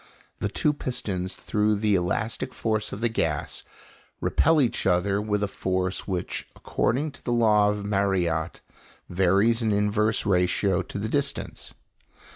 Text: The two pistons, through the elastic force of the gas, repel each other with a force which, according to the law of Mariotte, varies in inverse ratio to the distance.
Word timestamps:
The 0.39 0.49
two 0.49 0.73
pistons, 0.73 1.35
through 1.35 1.75
the 1.75 1.93
elastic 1.93 2.55
force 2.55 2.91
of 2.91 3.01
the 3.01 3.07
gas, 3.07 3.61
repel 4.19 4.59
each 4.59 4.87
other 4.87 5.21
with 5.21 5.43
a 5.43 5.47
force 5.47 6.07
which, 6.07 6.47
according 6.55 7.11
to 7.11 7.23
the 7.23 7.31
law 7.31 7.69
of 7.69 7.85
Mariotte, 7.85 8.61
varies 9.09 9.61
in 9.61 9.71
inverse 9.71 10.25
ratio 10.25 10.81
to 10.81 10.97
the 10.97 11.07
distance. 11.07 11.75